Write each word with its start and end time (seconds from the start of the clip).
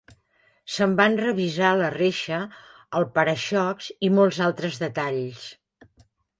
Se'n 0.75 0.95
van 1.01 1.17
revisar 1.19 1.73
la 1.81 1.91
reixa, 1.97 2.41
el 3.01 3.07
para-xocs 3.19 3.93
i 4.09 4.13
molts 4.17 4.43
altres 4.49 4.83
detalls. 4.89 5.49